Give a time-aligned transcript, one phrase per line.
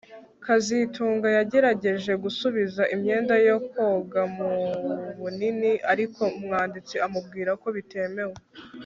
[0.45, 4.51] kazitunga yagerageje gusubiza imyenda yo koga mu
[5.19, 8.35] bunini ariko umwanditsi amubwira ko bitemewe